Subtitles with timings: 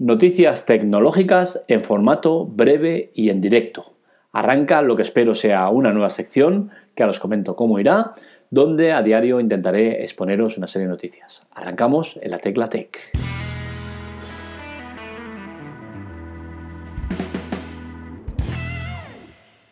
[0.00, 3.96] Noticias tecnológicas en formato breve y en directo.
[4.30, 8.12] Arranca lo que espero sea una nueva sección, que ahora os comento cómo irá,
[8.48, 11.42] donde a diario intentaré exponeros una serie de noticias.
[11.50, 13.27] Arrancamos en la tecla Tech.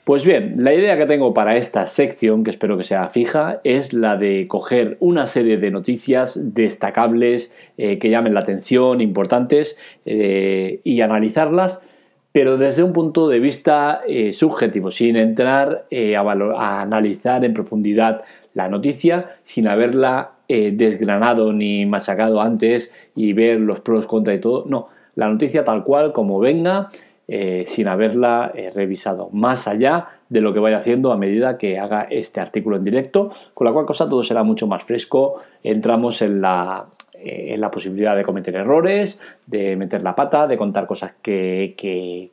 [0.07, 3.93] Pues bien, la idea que tengo para esta sección, que espero que sea fija, es
[3.93, 10.81] la de coger una serie de noticias destacables eh, que llamen la atención, importantes, eh,
[10.85, 11.83] y analizarlas,
[12.31, 18.23] pero desde un punto de vista eh, subjetivo, sin entrar a, analizar en profundidad
[18.55, 24.67] la noticia, sin haberla desgranado ni machacado antes y ver los pros, contra y todo.
[24.69, 24.87] No,
[25.17, 26.91] la noticia tal cual como venga
[27.29, 31.77] eh, sin haberla eh, revisado, más allá de lo que vaya haciendo a medida que
[31.77, 36.23] haga este artículo en directo, con la cual cosa todo será mucho más fresco, entramos
[36.23, 40.87] en la, eh, en la posibilidad de cometer errores, de meter la pata, de contar
[40.87, 42.31] cosas que, que,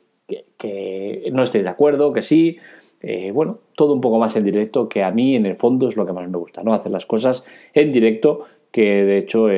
[1.32, 2.58] no estéis de acuerdo, que sí,
[3.32, 6.06] bueno, todo un poco más en directo, que a mí en el fondo es lo
[6.06, 6.72] que más me gusta, ¿no?
[6.72, 9.48] Hacer las cosas en directo, que de hecho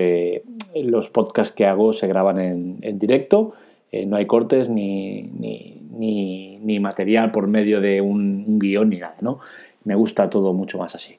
[0.74, 3.52] los podcasts que hago se graban en, en directo
[3.92, 9.40] eh, no hay cortes ni, ni, material por medio de un, guion ni nada, ¿no?
[9.84, 11.16] Me gusta todo mucho más así.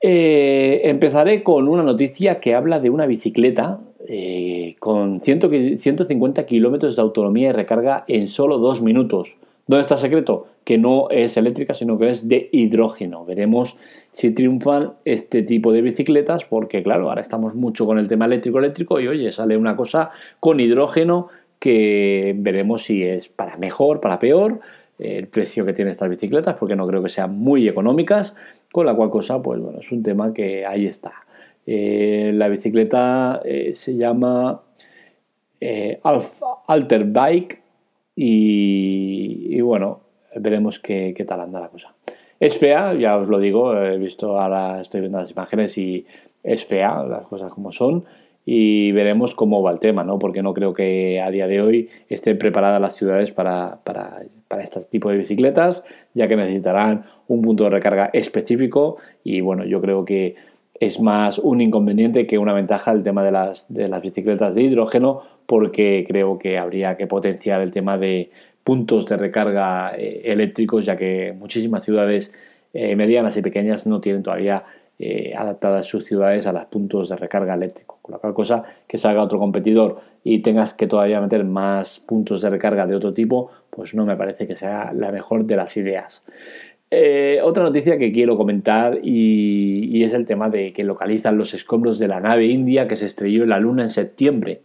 [0.00, 7.02] Eh, empezaré con una noticia que habla de una bicicleta eh, con 150 kilómetros de
[7.02, 9.36] autonomía y recarga en solo dos minutos.
[9.66, 10.48] ¿Dónde está el secreto?
[10.64, 13.24] Que no es eléctrica, sino que es de hidrógeno.
[13.24, 13.78] Veremos
[14.10, 18.98] si triunfan este tipo de bicicletas, porque claro, ahora estamos mucho con el tema eléctrico-eléctrico
[18.98, 21.28] y oye, sale una cosa con hidrógeno
[21.60, 24.60] que veremos si es para mejor, para peor,
[24.98, 28.34] el precio que tienen estas bicicletas, porque no creo que sean muy económicas,
[28.72, 31.12] con la cual cosa, pues bueno, es un tema que ahí está.
[31.66, 34.62] Eh, la bicicleta eh, se llama
[35.60, 36.00] eh,
[36.66, 37.62] Alter Bike
[38.16, 40.00] y, bueno,
[40.36, 41.94] veremos qué, qué, tal anda la cosa.
[42.38, 46.06] Es fea, ya os lo digo, he visto ahora, estoy viendo las imágenes y
[46.42, 48.04] es fea, las cosas como son
[48.52, 50.18] y veremos cómo va el tema, ¿no?
[50.18, 54.64] Porque no creo que a día de hoy estén preparadas las ciudades para, para, para
[54.64, 55.84] este tipo de bicicletas,
[56.14, 60.34] ya que necesitarán un punto de recarga específico y bueno, yo creo que
[60.80, 64.62] es más un inconveniente que una ventaja el tema de las, de las bicicletas de
[64.62, 68.32] hidrógeno, porque creo que habría que potenciar el tema de
[68.64, 72.34] puntos de recarga eh, eléctricos, ya que muchísimas ciudades
[72.72, 74.64] eh, medianas y pequeñas no tienen todavía
[75.02, 77.98] eh, adaptadas sus ciudades a los puntos de recarga eléctrico.
[78.02, 82.42] Con la cual cosa que salga otro competidor y tengas que todavía meter más puntos
[82.42, 85.74] de recarga de otro tipo, pues no me parece que sea la mejor de las
[85.78, 86.22] ideas.
[86.90, 91.98] Eh, otra noticia que quiero comentar y, es el tema de que localizan los escombros
[91.98, 94.60] de la nave india que se estrelló en la Luna en septiembre.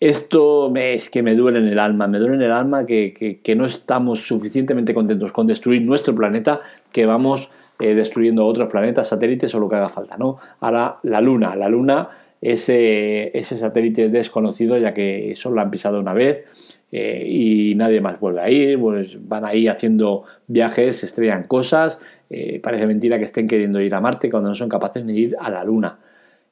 [0.00, 3.56] Esto es que me duele en el alma, me duele en el alma que, que
[3.56, 6.60] no estamos suficientemente contentos con destruir nuestro planeta,
[6.92, 10.38] que vamos eh, destruyendo otros planetas, satélites o lo que haga falta, ¿no?
[10.60, 12.08] Ahora la Luna, la Luna,
[12.40, 16.44] ese, ese satélite desconocido, ya que solo han pisado una vez
[16.90, 22.00] eh, y nadie más vuelve a ir, pues van ahí haciendo viajes, se estrellan cosas,
[22.30, 25.36] eh, parece mentira que estén queriendo ir a Marte cuando no son capaces ni ir
[25.38, 25.98] a la Luna.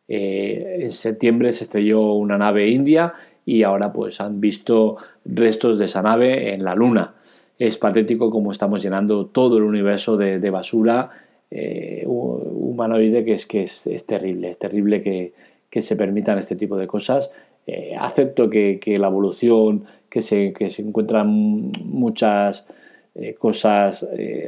[0.07, 3.15] en septiembre se estrelló una nave india
[3.47, 7.14] y ahora pues han visto restos de esa nave en la Luna
[7.59, 11.11] es patético como estamos llenando todo el universo de, basura
[11.51, 15.33] eh, humanoide que es que es, terrible, es terrible que,
[15.81, 17.33] se permitan este tipo de cosas.
[17.67, 22.69] Eh, acepto que, la evolución, que se, que se encuentran muchas
[23.17, 24.07] eh, cosas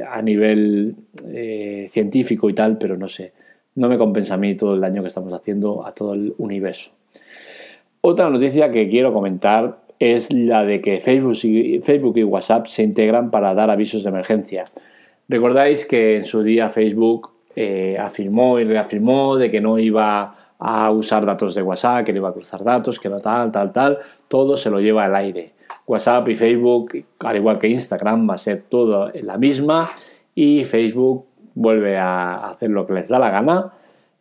[0.09, 0.95] a nivel
[1.89, 3.33] científico y tal, pero no sé,
[3.75, 6.91] no me compensa a mí todo el daño que estamos haciendo a todo el universo.
[8.01, 12.83] Otra noticia que quiero comentar es la de que Facebook y, Facebook y WhatsApp se
[12.83, 14.63] integran para dar avisos de emergencia.
[15.27, 20.91] Recordáis que en su día Facebook eh, afirmó y reafirmó de que no iba a
[20.91, 23.99] usar datos de WhatsApp, que no iba a cruzar datos, que no tal, tal, tal,
[24.27, 25.51] todo se lo lleva al aire.
[25.85, 29.89] WhatsApp y Facebook, al igual que Instagram, va a ser todo en la misma
[30.35, 31.25] y Facebook
[31.55, 33.73] vuelve a hacer lo que les da la gana.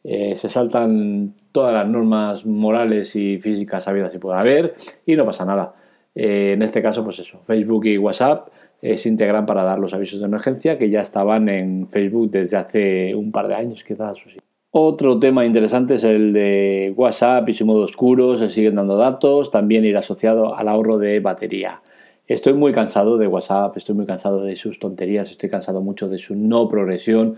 [0.09, 4.75] Eh, se saltan todas las normas morales y físicas habidas y pueda haber
[5.05, 5.75] y no pasa nada.
[6.15, 8.49] Eh, en este caso, pues eso, Facebook y WhatsApp
[8.81, 13.15] se integran para dar los avisos de emergencia que ya estaban en Facebook desde hace
[13.15, 14.23] un par de años, quizás.
[14.71, 19.51] Otro tema interesante es el de WhatsApp y su modo oscuro, se siguen dando datos,
[19.51, 21.81] también ir asociado al ahorro de batería.
[22.27, 26.19] Estoy muy cansado de WhatsApp, estoy muy cansado de sus tonterías, estoy cansado mucho de
[26.19, 27.37] su no progresión.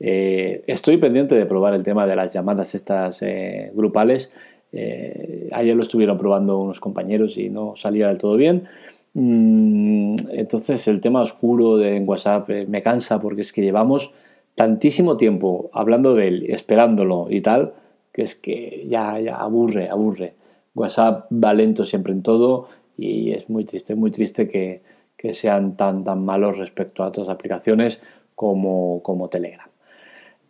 [0.00, 4.32] Eh, estoy pendiente de probar el tema de las llamadas estas eh, grupales.
[4.72, 8.68] Eh, ayer lo estuvieron probando unos compañeros y no salía del todo bien.
[9.14, 14.12] Mm, entonces el tema oscuro de WhatsApp me cansa porque es que llevamos
[14.54, 17.74] tantísimo tiempo hablando de él, esperándolo y tal,
[18.12, 20.34] que es que ya, ya aburre, aburre.
[20.74, 24.82] WhatsApp va lento siempre en todo y es muy triste, muy triste que,
[25.16, 28.00] que sean tan, tan malos respecto a otras aplicaciones
[28.34, 29.68] como, como Telegram.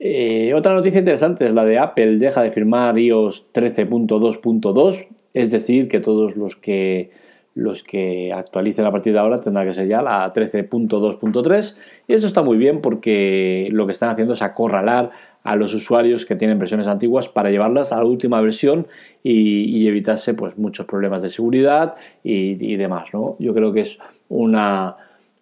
[0.00, 5.88] Eh, otra noticia interesante es la de Apple, deja de firmar iOS 13.2.2, es decir,
[5.88, 7.10] que todos los que,
[7.54, 12.28] los que actualicen a partir de ahora tendrán que ser ya la 13.2.3 y eso
[12.28, 15.10] está muy bien porque lo que están haciendo es acorralar
[15.42, 18.86] a los usuarios que tienen versiones antiguas para llevarlas a la última versión
[19.24, 23.08] y, evitarse pues, muchos problemas de seguridad y, y demás.
[23.12, 23.34] ¿no?
[23.38, 23.98] Yo creo que es
[24.28, 24.96] una,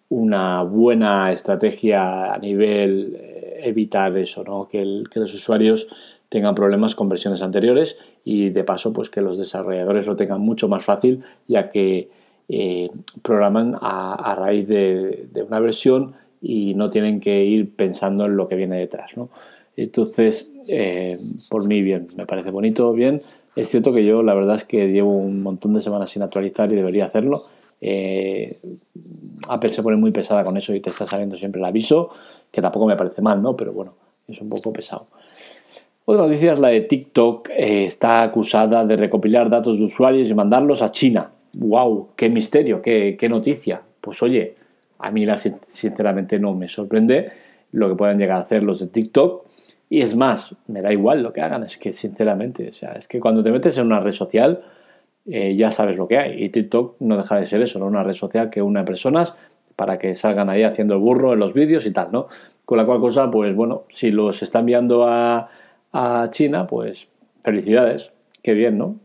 [0.09, 3.26] una buena estrategia a nivel
[3.63, 4.67] evitar eso, ¿no?
[4.67, 5.87] que, los usuarios
[6.29, 10.67] tengan problemas con versiones anteriores y de paso pues que los desarrolladores lo tengan mucho
[10.67, 12.09] más fácil ya que
[12.49, 12.89] eh,
[13.21, 18.55] programan a, raíz de, una versión y no tienen que ir pensando en lo que
[18.55, 19.15] viene detrás.
[19.17, 19.29] ¿no?
[19.75, 21.17] Entonces, eh,
[21.49, 23.21] por mí bien, me parece bonito, bien.
[23.55, 26.71] Es cierto que yo la verdad es que llevo un montón de semanas sin actualizar
[26.71, 27.45] y debería hacerlo
[27.81, 28.59] eh,
[29.49, 32.09] Apple se pone muy pesada con eso y te está saliendo siempre el aviso,
[32.51, 33.55] que tampoco me parece mal, ¿no?
[33.55, 33.93] Pero bueno,
[34.27, 35.07] es un poco pesado.
[36.05, 37.49] Otra noticia es la de TikTok.
[37.49, 41.31] Eh, está acusada de recopilar datos de usuarios y mandarlos a China.
[41.53, 42.09] ¡Wow!
[42.15, 42.81] ¡Qué misterio!
[42.81, 43.81] ¡Qué, qué noticia!
[43.99, 44.55] Pues oye,
[44.99, 47.31] a mí la, sinceramente no me sorprende
[47.73, 49.45] lo que puedan llegar a hacer los de TikTok.
[49.89, 53.07] Y es más, me da igual lo que hagan, es que sinceramente, o sea, es
[53.07, 54.61] que cuando te metes en una red social,
[55.27, 56.43] eh, ya sabes lo que hay.
[56.43, 57.85] Y TikTok no deja de ser eso, ¿no?
[57.85, 59.35] Una red social que une personas
[59.75, 62.27] para que salgan ahí haciendo el burro en los vídeos y tal, ¿no?
[62.65, 65.49] Con la cual cosa, pues bueno, si los está enviando a,
[65.93, 67.07] a China, pues
[67.43, 68.95] felicidades, qué bien, ¿no?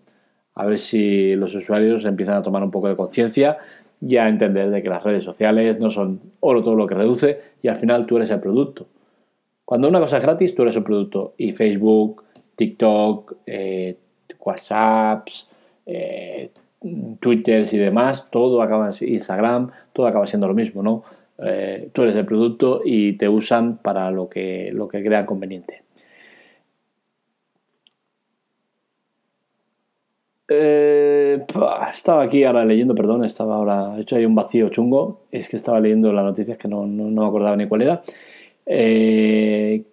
[0.55, 3.59] A ver si los usuarios empiezan a tomar un poco de conciencia
[4.01, 7.41] y a entender de que las redes sociales no son oro todo lo que reduce
[7.63, 8.87] y al final tú eres el producto.
[9.65, 11.35] Cuando una cosa es gratis, tú eres el producto.
[11.39, 12.25] Y Facebook,
[12.57, 13.97] TikTok, eh,
[14.41, 15.49] WhatsApps,
[15.87, 16.51] eh,
[17.21, 21.05] Twitter y demás, todo acaba Instagram, todo acaba siendo lo mismo, ¿no?
[21.39, 25.83] Eh, tú eres el producto y te usan para lo que, lo que crean conveniente.
[30.49, 31.45] Eh,
[31.93, 35.57] estaba aquí ahora leyendo, perdón, estaba ahora, he hecho ahí un vacío chungo, es que
[35.57, 38.03] estaba leyendo las noticias que no, no, me acordaba ni cuál era.
[38.67, 39.85] Eh,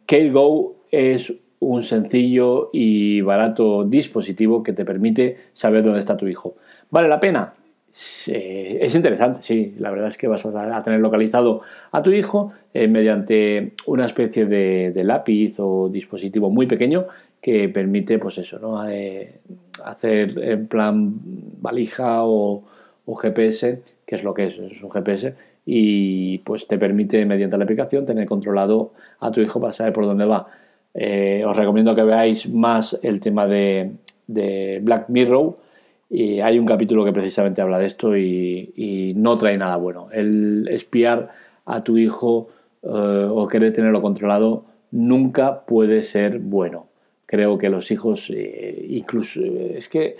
[0.91, 6.55] es un sencillo y barato dispositivo que te permite saber dónde está tu hijo.
[6.89, 7.53] ¿Vale la pena?
[7.91, 9.75] es interesante, sí.
[9.79, 11.61] La verdad es que vas a tener localizado
[11.91, 17.07] a tu hijo eh, mediante una especie de, lápiz o dispositivo muy pequeño
[17.41, 18.87] que permite, pues eso, ¿no?
[18.87, 19.39] Eh,
[19.83, 21.13] hacer en plan
[21.61, 22.63] valija o,
[23.05, 25.33] o, GPS, que es lo que es, es un GPS,
[25.65, 30.05] y pues te permite mediante la aplicación tener controlado a tu hijo para saber por
[30.05, 30.47] dónde va.
[30.93, 33.91] Eh, os recomiendo que veáis más el tema de,
[34.27, 35.57] Black Mirror.
[36.09, 40.09] Y hay un capítulo que precisamente habla de esto y, no trae nada bueno.
[40.11, 41.29] El espiar
[41.65, 42.47] a tu hijo
[42.81, 42.87] eh,
[43.29, 46.87] o querer tenerlo controlado nunca puede ser bueno.
[47.27, 50.17] Creo que los hijos, eh, incluso, es que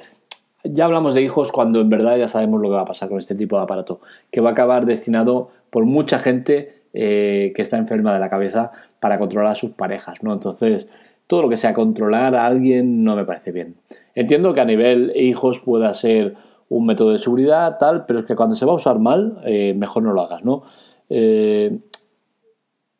[0.63, 3.17] ya hablamos de hijos cuando en verdad ya sabemos lo que va a pasar con
[3.17, 3.99] este tipo de aparato,
[4.31, 9.19] que va a acabar destinado por mucha gente que está enferma de la cabeza para
[9.19, 10.33] controlar a sus parejas, ¿no?
[10.33, 10.89] Entonces,
[11.27, 13.75] todo lo que sea controlar a alguien no me parece bien.
[14.15, 16.35] Entiendo que a nivel hijos pueda ser
[16.69, 19.73] un método de seguridad, tal, pero es que cuando se va a usar mal, eh,
[19.75, 20.63] mejor no lo hagas, ¿no?
[21.09, 21.77] Eh,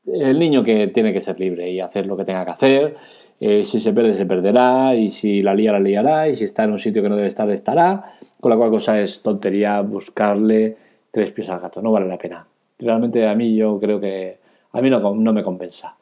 [0.06, 2.96] el niño que tiene que ser libre y hacer lo que tenga que hacer,
[3.40, 6.64] eh, si se pierde, se perderá, y si la lía, la liará, y si está
[6.64, 10.78] en un sitio que no debe estar, estará, con la cual cosa es tontería buscarle
[11.12, 12.46] tres pies al gato, no vale la pena.
[12.80, 14.38] Realmente a mí yo creo que
[14.72, 15.98] a mí no, me compensa.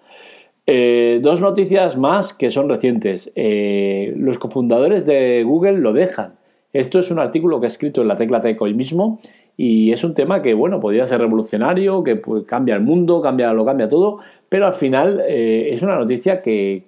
[0.66, 3.32] Eh, dos noticias más que son recientes.
[3.36, 6.34] Eh, los cofundadores de Google lo dejan.
[6.74, 9.20] Esto es un artículo que he escrito en la Tecla Tech hoy mismo
[9.56, 13.66] y es un tema que, bueno, podría ser revolucionario, que cambia el mundo, cambia, lo
[13.66, 14.20] cambia todo,
[14.50, 16.84] pero al final eh, es una noticia que,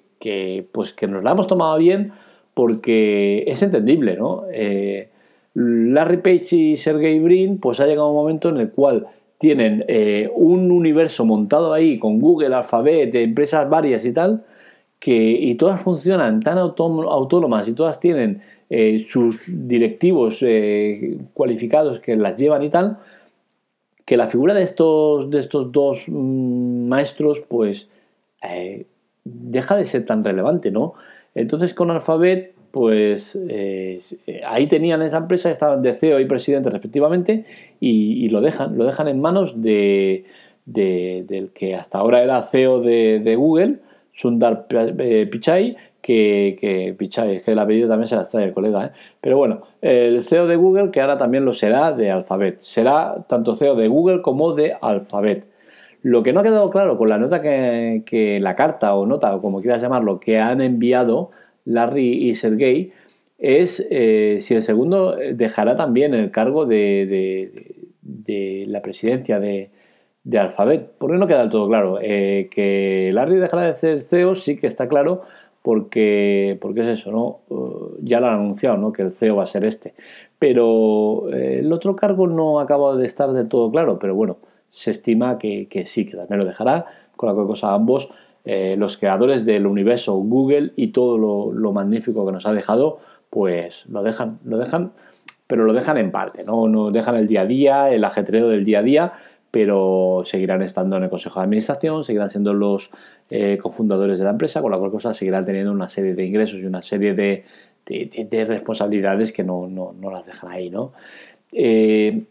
[0.72, 2.12] pues, que nos la hemos tomado bien
[2.54, 4.44] porque es entendible, ¿no?
[5.56, 9.08] Larry Page y Sergey Brin, pues ha llegado un momento en el cual
[9.40, 14.44] tienen eh, un universo montado ahí con Google, Alphabet, empresas varias y tal,
[15.00, 22.18] que, y todas funcionan tan autónomas y todas tienen eh, sus directivos eh, cualificados que
[22.18, 22.98] las llevan y tal,
[24.06, 27.88] que la figura de estos, de estos dos mm, maestros pues
[29.24, 30.94] deja de ser tan relevante, ¿no?
[31.34, 33.38] Entonces con Alphabet pues
[34.46, 37.46] ahí tenían esa empresa, estaban de CEO y presidente respectivamente,
[37.80, 40.26] y, lo dejan, lo dejan en manos de,
[40.66, 43.80] del que hasta ahora era CEO de, Google,
[44.14, 44.68] Sundar
[45.32, 48.92] Pichai, que, que Pichai, es que el apellido también se la trae el colega, ¿eh?
[49.22, 53.56] pero bueno, el CEO de Google, que ahora también lo será de Alphabet, será tanto
[53.56, 55.46] CEO de Google como de Alphabet.
[56.02, 59.42] Lo que no ha quedado claro con la nota que, la carta o nota, o
[59.42, 61.32] como quieras llamarlo, que han enviado
[61.70, 62.92] Larry y Sergey,
[63.38, 67.86] es eh, si el segundo dejará también el cargo de,
[68.68, 69.72] la presidencia de,
[70.38, 70.92] Alphabet.
[70.98, 72.00] Porque no queda del todo claro.
[72.02, 75.22] Eh, que Larry dejará de ser CEO sí que está claro
[75.62, 77.42] porque, porque es eso, ¿no?
[77.50, 78.92] Uh, ya lo han anunciado, ¿no?
[78.92, 79.94] Que el CEO va a ser este.
[80.38, 84.38] Pero eh, el otro cargo no acaba de estar del todo claro, pero bueno,
[84.70, 86.86] se estima que, sí, que también lo dejará,
[87.16, 88.10] con la cosa ambos,
[88.46, 93.86] eh, los creadores del universo Google y todo lo, magnífico que nos ha dejado, pues
[93.88, 94.92] lo dejan, lo dejan,
[95.48, 96.68] pero lo dejan en parte, ¿no?
[96.68, 99.14] No dejan el día a día, el ajetreo del día a día,
[99.52, 102.92] pero seguirán estando en el Consejo de Administración, seguirán siendo los
[103.30, 106.60] eh, cofundadores de la empresa, con la cual cosa seguirán teniendo una serie de ingresos
[106.60, 107.46] y una serie de,
[108.46, 110.94] responsabilidades que no, las dejan ahí, ¿no?
[111.52, 112.26] Eh,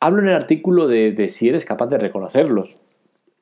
[0.00, 2.76] hablo en el artículo de, si eres capaz de reconocerlos.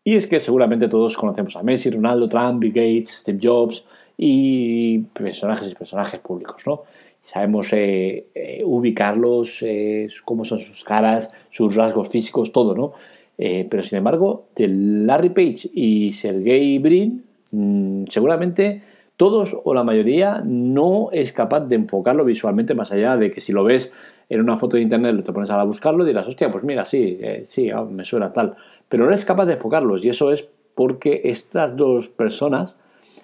[0.04, 3.84] Y es que seguramente todos conocemos a Messi, Ronaldo, Trump, Bill Gates, Steve Jobs
[4.18, 6.82] y personajes y personajes públicos, ¿no?
[7.24, 12.92] Sabemos eh, eh, ubicarlos, eh, cómo son sus caras, sus rasgos físicos, todo, ¿no?
[13.36, 18.80] pero sin embargo, de Larry Page y Sergey Brin, mm, seguramente
[19.16, 23.52] todos o la mayoría no es capaz de enfocarlo visualmente más allá de que si
[23.52, 23.92] lo ves
[24.28, 27.18] en una foto de internet, te pones a buscarlo y dirás, hostia, pues mira, sí,
[27.20, 28.56] eh, sí, ah, me suena tal.
[28.88, 32.76] Pero no eres capaz de enfocarlos y eso es porque estas dos personas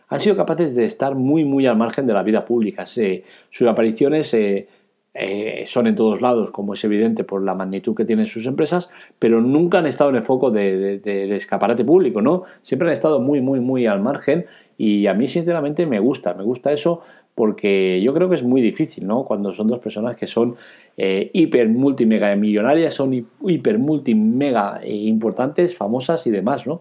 [0.09, 2.85] han sido capaces de estar muy, muy al margen de la vida pública.
[2.87, 4.69] sus apariciones eh,
[5.13, 8.91] eh, son en todos lados, como es evidente por la magnitud que tienen sus empresas,
[9.19, 12.45] pero nunca han estado en el foco de, de, escaparate público, ¿no?
[12.63, 14.47] Siempre han estado muy, muy, muy al margen
[14.83, 17.03] y a mí sinceramente me gusta, me gusta eso
[17.35, 19.25] porque yo creo que es muy difícil, ¿no?
[19.25, 20.57] Cuando son dos personas que son
[20.97, 26.81] eh, hiper multi mega millonarias, son hiper multi mega eh, importantes, famosas y demás, ¿no?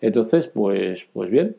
[0.00, 1.56] Entonces, pues, pues bien.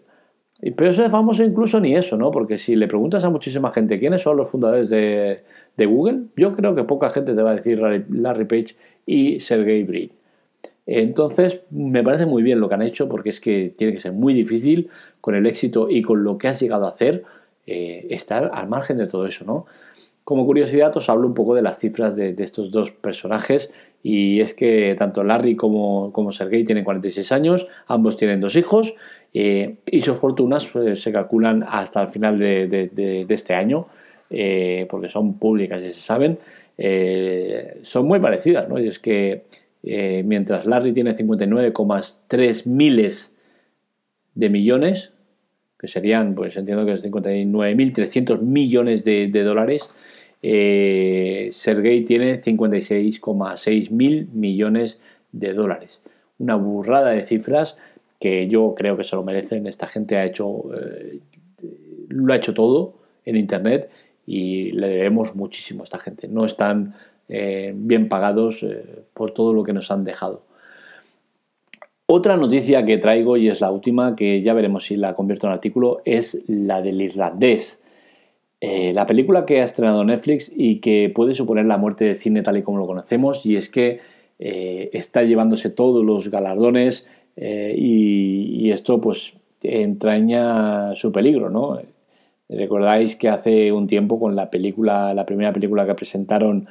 [0.61, 2.31] Pero eso de famoso incluso ni eso, ¿no?
[2.31, 5.43] Porque si le preguntas a muchísima gente quiénes son los fundadores de,
[5.77, 10.20] Google, yo creo que poca gente te va a decir Larry Page y Sergey Brin.
[10.85, 14.13] Entonces, me parece muy bien lo que han hecho porque es que tiene que ser
[14.13, 14.89] muy difícil
[15.21, 17.23] con el éxito y con lo que has llegado a hacer
[17.67, 19.65] eh, estar al margen de todo eso, ¿no?
[20.23, 23.71] Como curiosidad os hablo un poco de las cifras de, estos dos personajes
[24.03, 28.95] y es que tanto Larry como, como Sergey tienen 46 años, ambos tienen dos hijos
[29.33, 33.87] eh, y sus fortunas pues, se calculan hasta el final de, este año
[34.29, 36.39] eh, porque son públicas y se saben,
[37.83, 38.79] son muy parecidas, ¿no?
[38.79, 39.43] Y es que
[39.83, 43.35] mientras Larry tiene 59,3 miles
[44.35, 45.11] de millones,
[45.81, 49.89] que serían, pues entiendo que es 59.300 millones de, dólares,
[50.43, 54.99] eh, Sergey tiene 56,6 mil millones
[55.31, 56.01] de dólares.
[56.37, 57.77] Una burrada de cifras
[58.19, 59.65] que yo creo que se lo merecen.
[59.65, 61.19] Esta gente ha hecho, eh,
[62.09, 62.93] lo ha hecho todo
[63.25, 63.89] en Internet
[64.27, 66.27] y le debemos muchísimo a esta gente.
[66.27, 66.93] No están
[67.31, 68.63] eh, bien pagados
[69.13, 70.43] por todo lo que nos han dejado.
[72.13, 75.53] Otra noticia que traigo, y es la última, que ya veremos si la convierto en
[75.53, 77.81] artículo, es la del irlandés.
[78.59, 82.43] Eh, la película que ha estrenado Netflix y que puede suponer la muerte del cine
[82.43, 84.01] tal y como lo conocemos, y es que
[84.39, 87.07] eh, está llevándose todos los galardones
[87.37, 89.31] eh, y, y, esto pues
[89.63, 91.79] entraña su peligro, ¿no?
[92.49, 96.67] Recordáis que hace un tiempo con la película, la primera película que presentaron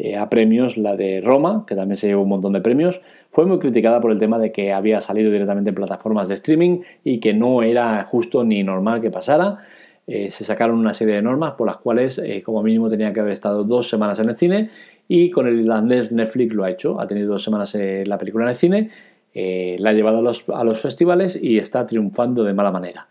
[0.00, 3.46] eh, a premios, la de Roma, que también se llevó un montón de premios, fue
[3.46, 7.18] muy criticada por el tema de que había salido directamente en plataformas de streaming y
[7.18, 9.58] que no era justo ni normal que pasara.
[10.06, 13.18] Eh, se sacaron una serie de normas por las cuales eh, como mínimo tenía que
[13.18, 14.70] haber estado dos semanas en el cine
[15.08, 18.50] y con el irlandés Netflix lo ha hecho, ha tenido dos semanas la película en
[18.50, 18.90] el cine,
[19.34, 23.08] la ha llevado a los, a los festivales y está triunfando de mala manera.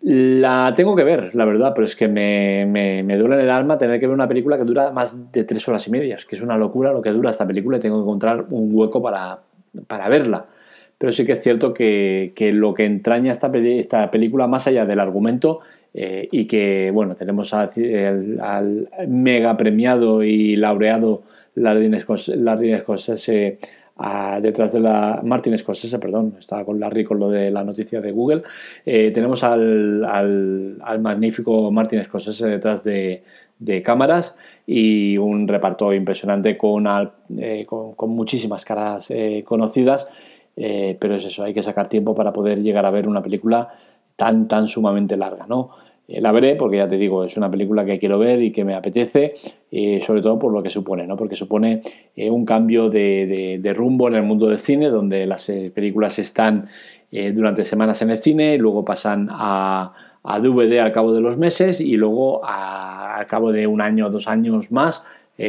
[0.00, 3.78] La tengo que ver, la verdad, pero es que me, me, duele en el alma
[3.78, 6.14] tener que ver una película que dura más de tres horas y media.
[6.14, 8.70] Es que es una locura lo que dura esta película y tengo que encontrar un
[8.72, 9.40] hueco para,
[10.08, 10.46] verla.
[10.96, 15.00] Pero sí que es cierto que, lo que entraña esta, esta, película, más allá del
[15.00, 15.60] argumento,
[15.92, 21.22] eh, y que, bueno, tenemos al, mega premiado y laureado
[21.56, 23.58] Larry Scorsese
[24.40, 28.12] detrás de la Martin Scorsese, perdón, estaba con Larry con lo de la noticia de
[28.12, 28.42] Google.
[28.86, 33.22] Eh, tenemos al, al, magnífico Martin Scorsese detrás de,
[33.84, 34.36] cámaras
[34.66, 36.86] y un reparto impresionante con,
[37.38, 40.06] eh, con, muchísimas caras eh, conocidas.
[40.54, 43.68] pero es eso, hay que sacar tiempo para poder llegar a ver una película
[44.16, 45.70] tan, tan sumamente larga, ¿no?
[46.08, 48.64] Eh, la veré porque ya te digo, es una película que quiero ver y que
[48.64, 49.34] me apetece,
[49.70, 51.16] eh, sobre todo por lo que supone, ¿no?
[51.16, 51.82] porque supone
[52.16, 56.68] eh, un cambio de, rumbo en el mundo del cine, donde las películas están
[57.10, 59.92] durante semanas en el cine, y luego pasan a,
[60.42, 64.28] DVD al cabo de los meses y luego al cabo de un año o dos
[64.28, 65.02] años más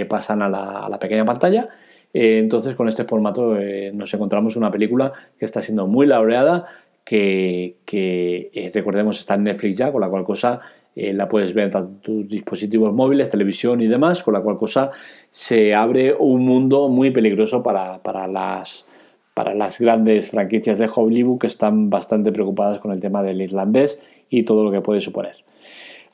[0.07, 1.67] pasan a la, pequeña pantalla.
[2.13, 3.57] entonces con este formato
[3.93, 6.67] nos encontramos una película que está siendo muy laureada,
[7.09, 10.59] que, eh, recordemos está en Netflix ya, con la cual cosa
[10.95, 14.91] eh, la puedes ver en tus dispositivos móviles, televisión y demás, con la cual cosa
[15.31, 18.85] se abre un mundo muy peligroso para, las,
[19.33, 23.99] para las grandes franquicias de Hollywood que están bastante preocupadas con el tema del irlandés
[24.29, 25.33] y todo lo que puede suponer.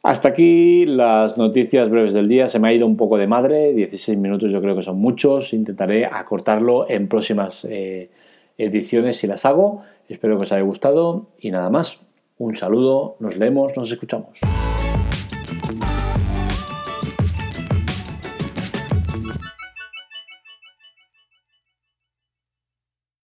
[0.01, 2.47] Hasta aquí las noticias breves del día.
[2.47, 5.51] Se me ha ido un poco de madre, 16 minutos yo creo que son muchos.
[5.51, 8.09] Intentaré acortarlo en próximas eh,
[8.57, 9.81] ediciones si las hago.
[10.09, 11.99] Espero que os haya gustado y nada más.
[12.37, 14.39] Un saludo, nos leemos, nos escuchamos.